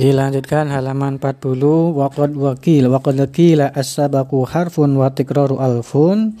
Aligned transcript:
Dilanjutkan 0.00 0.72
halaman 0.72 1.20
40 1.20 1.60
waqad 1.92 2.32
wakil 2.32 2.88
waqad 2.88 3.20
wakila 3.20 3.68
as-sabaqu 3.68 4.48
harfun 4.48 4.96
wa 4.96 5.12
tikraru 5.12 5.60
alfun. 5.60 6.40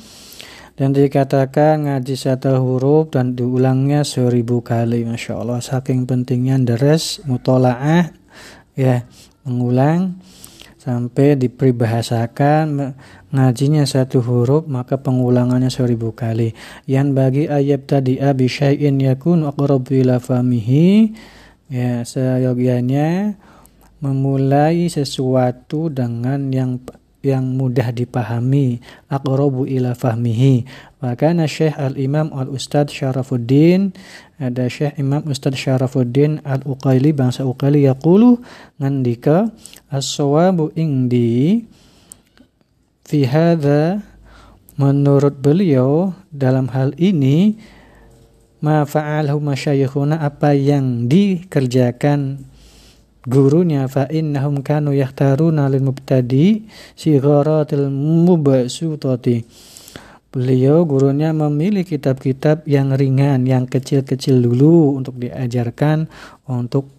Dan 0.80 0.96
dikatakan 0.96 1.84
ngaji 1.84 2.16
satu 2.16 2.56
huruf 2.56 3.12
dan 3.12 3.36
diulangnya 3.36 4.00
seribu 4.00 4.64
kali 4.64 5.04
Masya 5.04 5.44
Allah. 5.44 5.60
Saking 5.60 6.08
pentingnya 6.08 6.56
deres 6.56 7.20
mutolaah 7.28 8.08
ya 8.80 9.04
mengulang 9.44 10.16
sampai 10.80 11.36
dipribahasakan 11.36 12.96
ngajinya 13.28 13.84
satu 13.84 14.24
huruf 14.24 14.64
maka 14.72 15.04
pengulangannya 15.04 15.68
seribu 15.68 16.16
kali. 16.16 16.56
Yang 16.88 17.08
bagi 17.12 17.44
ayat 17.44 17.84
tadi 17.84 18.16
abi 18.24 18.48
syai'in 18.48 18.96
yakun 19.04 19.44
aqrabu 19.44 20.00
ila 20.00 20.16
famihi 20.16 21.12
ya 21.68 22.08
seyogianya 22.08 23.36
memulai 24.00 24.88
sesuatu 24.88 25.92
dengan 25.92 26.48
yang 26.52 26.80
yang 27.20 27.44
mudah 27.44 27.92
dipahami 27.92 28.80
aqrabu 29.12 29.68
ila 29.68 29.92
fahmihi. 29.92 30.64
Wa 31.04 31.12
kana 31.16 31.44
syekh 31.44 31.76
al 31.76 31.96
imam 32.00 32.32
al 32.32 32.48
ustad 32.48 32.88
syarafuddin 32.88 33.92
ada 34.40 34.64
syekh 34.72 34.96
imam 34.96 35.20
ustad 35.28 35.52
syarafuddin 35.52 36.40
al 36.48 36.64
uqaili 36.64 37.12
bangsa 37.12 37.44
uqaili 37.44 37.84
yaqulu 37.84 38.40
ngandika 38.80 39.52
as-sawabu 39.92 40.72
indi 40.80 41.68
fi 43.04 43.28
hadza 43.28 44.00
menurut 44.80 45.36
beliau 45.44 46.16
dalam 46.32 46.72
hal 46.72 46.96
ini 46.96 47.60
ma 48.64 48.88
fa'alahu 48.88 49.40
masyayikhuna 49.44 50.24
apa 50.24 50.56
yang 50.56 51.04
dikerjakan 51.04 52.48
gurunya 53.28 53.84
fa 53.90 54.08
innahum 54.08 54.64
kanu 54.64 54.96
yahtaruna 54.96 55.68
lil 55.68 55.84
mubtadi 55.84 56.64
sigharatil 56.96 57.92
mubsutati 57.92 59.44
beliau 60.30 60.86
gurunya 60.86 61.34
memilih 61.34 61.82
kitab-kitab 61.82 62.62
yang 62.64 62.94
ringan 62.94 63.44
yang 63.44 63.66
kecil-kecil 63.66 64.38
dulu 64.38 64.94
untuk 64.94 65.18
diajarkan 65.18 66.06
untuk 66.46 66.94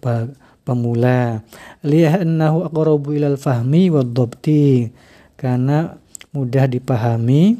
pemula. 0.62 1.42
Li'annahu 1.82 2.68
aqrabu 2.68 3.16
ilal 3.16 3.40
fahmi 3.40 3.90
wadhabti 3.90 4.92
karena 5.34 5.98
mudah 6.30 6.68
dipahami 6.70 7.58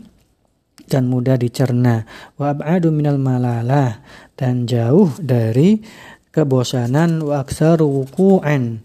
dan 0.86 1.10
mudah 1.10 1.40
dicerna. 1.40 2.06
Wa 2.38 2.54
ab'adu 2.54 2.92
minal 2.94 3.18
malalah. 3.18 4.02
Dan 4.32 4.66
jauh 4.66 5.12
dari 5.22 5.78
kebosanan 6.32 7.22
wa 7.22 7.44
wuku'an 7.44 8.80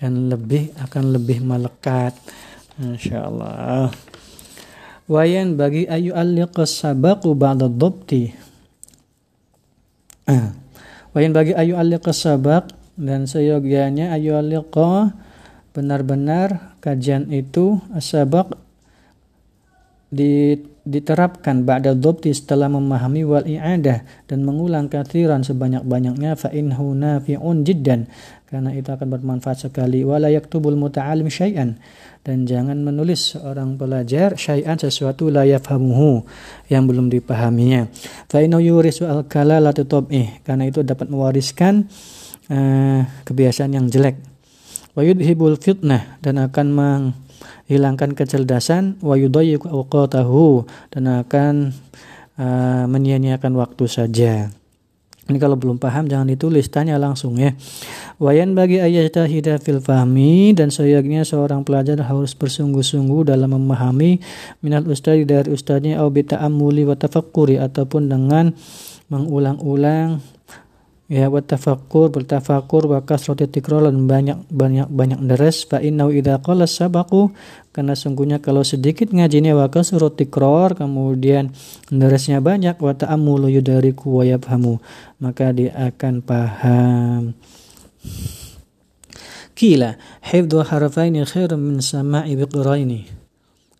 dan 0.00 0.12
lebih 0.32 0.72
akan 0.80 1.04
lebih 1.14 1.44
melekat. 1.44 2.16
Insyaallah 2.76 3.92
wayan 5.06 5.54
bagi 5.54 5.86
ayu 5.86 6.12
alliqas 6.12 6.82
sabaqu 6.82 7.30
ba'da 7.38 7.70
dhabti 7.70 8.34
ah. 10.26 10.50
wayan 11.14 11.30
bagi 11.30 11.54
ayu 11.54 11.78
alliqas 11.78 12.26
sabaq 12.26 12.74
dan 12.98 13.30
seyogianya 13.30 14.10
ayu 14.14 14.34
alliqa 14.34 15.14
benar-benar 15.70 16.76
kajian 16.82 17.30
itu 17.30 17.78
asabaq 17.94 18.50
di 18.50 18.65
diterapkan 20.86 21.66
ba'da 21.66 21.92
dhabti 21.92 22.32
setelah 22.32 22.72
memahami 22.72 23.22
wal 23.26 23.44
i'adah 23.44 24.06
dan 24.24 24.38
mengulang 24.46 24.88
kathiran 24.88 25.44
sebanyak-banyaknya 25.44 26.38
fa 26.38 26.48
innahu 26.54 26.96
nafi'un 26.96 27.66
jiddan. 27.66 28.08
Karena 28.46 28.70
itu 28.70 28.94
akan 28.94 29.10
bermanfaat 29.10 29.66
sekali. 29.66 30.06
Wala 30.06 30.30
yaktubul 30.30 30.78
muta'alim 30.78 31.26
syai'an. 31.26 31.82
Dan 32.22 32.46
jangan 32.46 32.78
menulis 32.78 33.34
seorang 33.34 33.74
pelajar 33.74 34.38
syai'an 34.38 34.78
sesuatu 34.78 35.26
la 35.34 35.42
yafhamuhu 35.42 36.22
yang 36.70 36.86
belum 36.86 37.10
dipahaminya. 37.10 37.90
Fa 38.30 38.38
innahu 38.38 38.62
yurisu 38.62 39.02
al 39.10 39.26
kalalati 39.26 39.82
tab'ih. 39.82 40.46
Karena 40.46 40.70
itu 40.70 40.86
dapat 40.86 41.10
mewariskan 41.10 41.90
uh, 42.54 43.02
kebiasaan 43.26 43.74
yang 43.74 43.90
jelek. 43.90 44.14
Wa 44.94 45.02
yudhibul 45.02 45.58
fitnah 45.58 46.22
dan 46.22 46.38
akan 46.38 46.66
meng 46.70 47.02
hilangkan 47.66 48.12
kecerdasan 48.14 49.00
wa 49.02 49.14
yudayyiqu 49.18 49.68
dan 50.92 51.04
akan 51.08 51.54
uh, 52.38 52.84
menyia-nyiakan 52.86 53.52
waktu 53.56 53.84
saja. 53.88 54.50
Ini 55.26 55.42
kalau 55.42 55.58
belum 55.58 55.82
paham 55.82 56.06
jangan 56.06 56.30
ditulis, 56.30 56.70
tanya 56.70 57.02
langsung 57.02 57.34
ya. 57.34 57.50
Wayan 58.22 58.54
bagi 58.54 58.78
ayat 58.78 59.10
tahida 59.10 59.58
fil 59.58 59.82
fahmi 59.82 60.54
dan 60.54 60.70
seyogyanya 60.70 61.26
seorang 61.26 61.66
pelajar 61.66 61.98
harus 61.98 62.30
bersungguh-sungguh 62.38 63.26
dalam 63.26 63.50
memahami 63.50 64.22
minal 64.62 64.86
ustadi 64.86 65.26
dari 65.26 65.50
ustadnya 65.50 65.98
au 65.98 66.14
bita'ammuli 66.14 66.86
wa 66.86 66.94
tafakkuri 66.94 67.58
ataupun 67.58 68.06
dengan 68.06 68.54
mengulang-ulang 69.10 70.22
ya 71.06 71.30
wa 71.30 71.38
tafakkur 71.38 72.10
bertafakur 72.10 72.90
wa 72.90 72.98
kasrati 73.02 73.46
tikrar 73.46 73.86
banyak 73.90 74.42
banyak 74.50 74.90
banyak 74.90 75.20
deres. 75.22 75.66
Fa 75.66 75.78
innahu 75.78 76.10
idza 76.10 76.42
qala 76.42 76.66
sabaqu 76.66 77.30
karena 77.70 77.94
sungguhnya 77.94 78.42
kalau 78.42 78.66
sedikit 78.66 79.14
ngajinya 79.14 79.54
wa 79.54 79.66
kasrati 79.70 80.26
tikrar 80.26 80.74
kemudian 80.74 81.54
deresnya 81.90 82.42
banyak 82.42 82.78
wa 82.82 82.92
ta'ammulu 82.94 83.46
yudariku 83.50 84.18
wa 84.18 84.24
yafhamu. 84.26 84.82
Maka 85.22 85.54
dia 85.54 85.72
akan 85.74 86.14
paham. 86.22 87.22
Kila 89.56 89.96
hifdhu 90.20 90.60
harfaini 90.60 91.24
khairun 91.24 91.56
min 91.56 91.78
sama'i 91.80 92.36
biqraini 92.36 93.08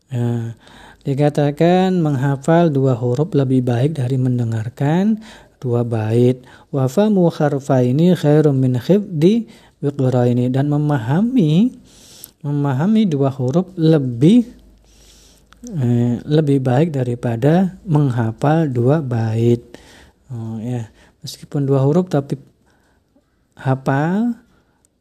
ya, 0.09 0.56
dikatakan 1.04 2.00
menghafal 2.00 2.72
dua 2.72 2.97
huruf 2.97 3.36
lebih 3.36 3.60
baik 3.60 4.00
dari 4.00 4.16
mendengarkan 4.16 5.20
dua 5.61 5.83
bait. 5.83 6.41
Wa 6.71 6.89
famu 6.89 7.28
harfaini 7.33 8.12
khairum 8.17 8.56
min 8.56 8.77
khifdi 8.81 9.49
ini 9.83 10.44
dan 10.49 10.67
memahami 10.72 11.77
memahami 12.41 13.03
dua 13.11 13.28
huruf 13.34 13.71
lebih 13.77 14.47
eh, 15.66 16.22
lebih 16.22 16.62
baik 16.62 16.95
daripada 16.95 17.77
menghafal 17.84 18.71
dua 18.71 19.03
bait. 19.03 19.61
Oh, 20.31 20.59
ya. 20.62 20.91
Meskipun 21.22 21.66
dua 21.66 21.83
huruf 21.83 22.06
tapi 22.06 22.39
hafal 23.59 24.37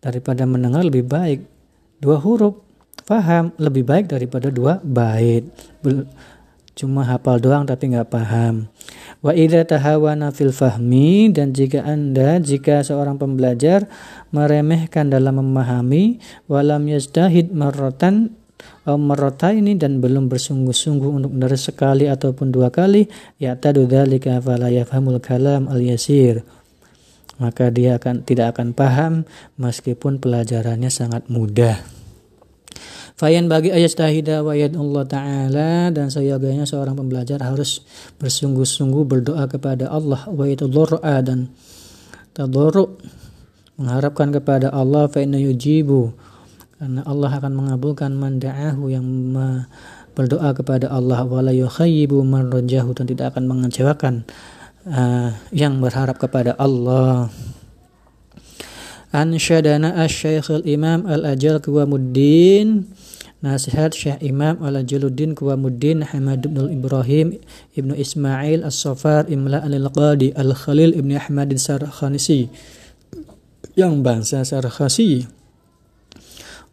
daripada 0.02 0.46
mendengar 0.50 0.82
lebih 0.82 1.06
baik 1.06 1.46
dua 2.02 2.18
huruf. 2.18 2.62
Paham 3.06 3.54
lebih 3.62 3.86
baik 3.86 4.10
daripada 4.10 4.50
dua 4.50 4.82
bait. 4.82 5.46
Cuma 6.74 7.06
hafal 7.06 7.38
doang 7.38 7.62
tapi 7.70 7.94
nggak 7.94 8.10
paham. 8.10 8.66
Wa 9.22 9.34
idza 9.34 9.66
tahawana 9.66 10.30
fil 10.30 10.54
fahmi 10.54 11.34
dan 11.34 11.52
jika 11.56 11.82
Anda 11.82 12.38
jika 12.38 12.86
seorang 12.86 13.18
pembelajar 13.18 13.90
meremehkan 14.30 15.10
dalam 15.10 15.42
memahami 15.42 16.22
walam 16.46 16.86
yazdahid 16.86 17.50
marratan 17.56 18.36
atau 18.86 19.02
merota 19.02 19.50
ini 19.50 19.74
dan 19.78 19.98
belum 19.98 20.30
bersungguh-sungguh 20.30 21.10
untuk 21.10 21.34
dari 21.34 21.58
sekali 21.58 22.06
ataupun 22.06 22.54
dua 22.54 22.70
kali 22.70 23.10
ya 23.42 23.58
tadu 23.58 23.90
dzalika 23.90 24.38
fala 24.42 24.70
yafhamul 24.70 25.18
kalam 25.18 25.66
al 25.70 25.82
yasir. 25.82 26.46
Maka 27.36 27.68
dia 27.68 28.00
akan 28.00 28.24
tidak 28.24 28.56
akan 28.56 28.72
paham 28.72 29.14
meskipun 29.60 30.24
pelajarannya 30.24 30.88
sangat 30.88 31.28
mudah 31.28 31.95
Fayan 33.16 33.48
bagi 33.48 33.72
ayat 33.72 33.96
tahida 33.96 34.44
wa 34.44 34.52
Allah 34.52 35.04
Ta'ala 35.08 35.72
dan 35.88 36.12
sayaganya 36.12 36.68
seorang 36.68 37.00
pembelajar 37.00 37.40
harus 37.40 37.80
bersungguh-sungguh 38.20 39.08
berdoa 39.08 39.48
kepada 39.48 39.88
Allah 39.88 40.28
wa 40.28 40.44
doa 40.44 41.16
dan 41.24 41.48
tadarru 42.36 43.00
mengharapkan 43.80 44.36
kepada 44.36 44.68
Allah 44.68 45.08
fa 45.08 45.24
yujibu 45.24 46.12
karena 46.76 47.08
Allah 47.08 47.32
akan 47.40 47.54
mengabulkan 47.56 48.12
manda'ahu 48.20 48.92
yang 48.92 49.08
berdoa 50.12 50.52
kepada 50.52 50.92
Allah 50.92 51.24
wala 51.24 51.56
yukhayyibu 51.56 52.20
man 52.20 52.52
dan 52.52 53.08
tidak 53.08 53.32
akan 53.32 53.48
mengecewakan 53.48 54.28
uh, 54.92 55.32
yang 55.56 55.80
berharap 55.80 56.20
kepada 56.20 56.52
Allah 56.60 57.32
Ansyadana 59.16 59.96
asy-syaikh 60.04 60.52
al-imam 60.52 61.08
al-ajal 61.08 61.64
Kuwamuddin. 61.64 62.84
Nasihat 63.46 63.94
Syekh 63.94 64.26
Imam 64.26 64.58
Al-Jaluddin 64.58 65.38
Kuwamuddin 65.38 66.02
Hamad 66.02 66.50
bin 66.50 66.66
Ibrahim 66.66 67.38
Ibnu 67.78 67.94
Ismail 67.94 68.66
As-Safar 68.66 69.30
Imla 69.30 69.62
Al-Qadi 69.62 70.34
Al-Khalil 70.34 70.98
Ibnu 70.98 71.14
Ahmad 71.14 71.54
Sarkhanisi. 71.54 72.50
Yang 73.78 73.94
bangsa 74.02 74.42
Sarkhasi 74.42 75.30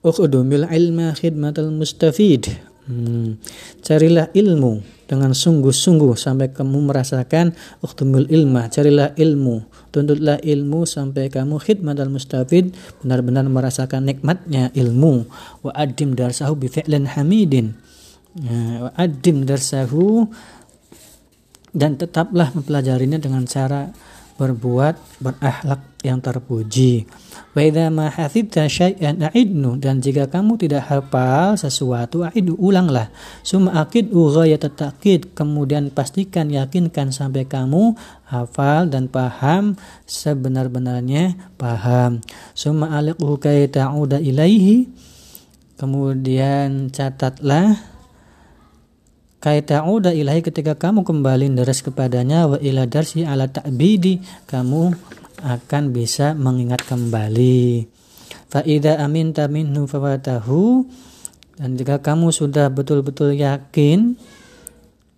Ukhudumil 0.00 0.64
ilma 0.72 1.12
khidmatal 1.12 1.68
mustafid. 1.68 2.48
Hmm. 2.88 3.38
Carilah 3.84 4.32
ilmu 4.34 4.80
dengan 5.12 5.36
sungguh-sungguh 5.36 6.16
sampai 6.16 6.56
kamu 6.56 6.88
merasakan 6.88 7.52
uktumul 7.84 8.24
ilmah 8.32 8.72
carilah 8.72 9.12
ilmu. 9.12 9.60
Tuntutlah 9.92 10.40
ilmu 10.40 10.88
sampai 10.88 11.28
kamu 11.28 11.60
khidmat 11.60 12.00
al 12.00 12.08
mustafid 12.08 12.72
benar-benar 13.04 13.44
merasakan 13.44 14.08
nikmatnya 14.08 14.72
ilmu. 14.72 15.28
Wa 15.68 15.76
adim 15.76 16.16
darsahu 16.16 16.56
bi 16.56 16.72
fi'lin 16.72 17.04
hamidin. 17.04 17.76
Ya, 18.40 18.88
wa 18.88 18.90
adim 18.96 19.44
darsahu 19.44 20.32
dan 21.76 22.00
tetaplah 22.00 22.48
mempelajarinya 22.56 23.20
dengan 23.20 23.44
cara 23.44 23.92
berbuat 24.42 25.22
berakhlak 25.22 25.78
yang 26.02 26.18
terpuji. 26.18 27.06
Wa 27.54 27.62
syai'an 28.66 29.22
dan 29.78 30.02
jika 30.02 30.26
kamu 30.26 30.58
tidak 30.58 30.90
hafal 30.90 31.54
sesuatu 31.54 32.26
a'idu 32.26 32.58
ulanglah. 32.58 33.14
Summa 33.46 33.78
aqid 33.78 34.10
ta'qid 34.72 35.38
kemudian 35.38 35.94
pastikan 35.94 36.50
yakinkan 36.50 37.14
sampai 37.14 37.46
kamu 37.46 37.94
hafal 38.26 38.90
dan 38.90 39.06
paham 39.06 39.78
sebenar-benarnya 40.10 41.54
paham. 41.54 42.18
Summa 42.58 42.98
aliqhu 42.98 43.38
kay 43.38 43.70
ta'uda 43.70 44.18
ilaihi 44.18 44.90
kemudian 45.78 46.90
catatlah 46.90 47.91
Kaita'uda 49.42 50.14
ilahi 50.14 50.38
ketika 50.38 50.78
kamu 50.78 51.02
kembali 51.02 51.50
deres 51.58 51.82
kepadanya 51.82 52.46
wa 52.46 52.62
ila 52.62 52.86
darsi 52.86 53.26
ala 53.26 53.50
ta'bidi 53.50 54.22
kamu 54.46 54.94
akan 55.42 55.82
bisa 55.90 56.30
mengingat 56.38 56.86
kembali. 56.86 57.82
Fa'idha 58.46 59.02
aminta 59.02 59.50
minhu 59.50 59.90
fawatahu 59.90 60.86
dan 61.58 61.74
jika 61.74 61.98
kamu 61.98 62.30
sudah 62.30 62.70
betul-betul 62.70 63.34
yakin 63.34 64.14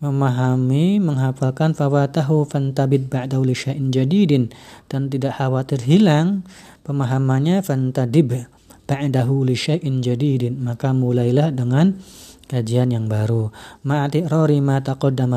memahami, 0.01 1.05
menghafalkan 1.05 1.77
fawatahu 1.77 2.49
fantabid 2.49 3.13
ba'dahu 3.13 3.45
li 3.45 3.53
jadidin 3.93 4.49
dan 4.89 5.13
tidak 5.13 5.37
khawatir 5.37 5.85
hilang 5.85 6.49
pemahamannya 6.89 7.61
fantadib 7.61 8.49
ba'dahu 8.89 9.53
li 9.53 9.57
jadidin 10.01 10.65
maka 10.65 10.97
mulailah 10.97 11.53
dengan 11.53 12.01
kajian 12.47 12.93
yang 12.93 13.07
baru. 13.11 13.51
Ma'ati'rori 13.85 14.61
ma 14.61 14.81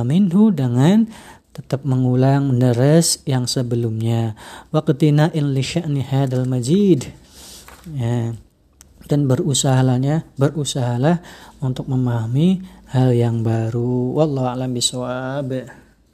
minhu 0.03 0.51
dengan 0.51 1.07
tetap 1.57 1.81
mengulang 1.81 2.53
meneres 2.53 3.25
yang 3.25 3.49
sebelumnya. 3.49 4.37
Waqtina 4.69 5.33
in 5.33 5.57
li 5.57 5.65
sya'ni 5.65 6.05
hadal 6.05 6.45
majid. 6.45 7.09
Ya. 7.97 8.37
Dan 9.07 9.23
berusahalahnya, 9.25 10.27
berusahalah 10.35 11.23
untuk 11.63 11.87
memahami 11.87 12.61
hal 12.91 13.15
yang 13.15 13.41
baru. 13.41 14.13
Wallahu 14.13 14.51
a'lam 14.51 14.75
bishawab. 14.75 15.86